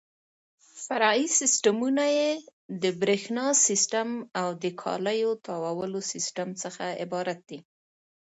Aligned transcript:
فرعي 0.85 1.25
سیسټمونه 1.39 2.03
یې 2.17 2.29
د 2.83 2.85
برېښنا 3.01 3.45
سیسټم 3.65 4.09
او 4.41 4.47
د 4.63 4.65
کالیو 4.81 5.31
تاوولو 5.45 5.99
سیسټم 6.11 6.49
څخه 6.63 6.85
عبارت 7.03 7.39
دي. 7.49 7.59